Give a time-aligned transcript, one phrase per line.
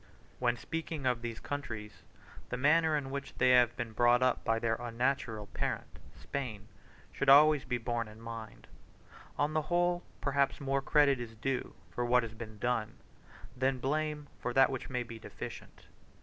[0.39, 2.01] When speaking of these countries,
[2.49, 6.67] the manner in which they have been brought up by their unnatural parent, Spain,
[7.11, 8.65] should always be borne in mind.
[9.37, 12.97] On the whole, perhaps, more credit is due for what has been done,
[13.55, 15.85] than blame for that which may be deficient.